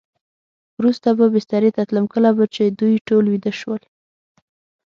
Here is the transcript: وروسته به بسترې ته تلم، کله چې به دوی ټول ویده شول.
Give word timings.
وروسته 0.77 1.09
به 1.17 1.25
بسترې 1.35 1.71
ته 1.75 1.81
تلم، 1.89 2.05
کله 2.13 2.29
چې 2.53 2.63
به 2.67 2.75
دوی 2.79 2.95
ټول 3.07 3.23
ویده 3.27 3.51
شول. 3.59 3.81